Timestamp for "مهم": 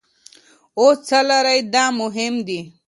2.01-2.33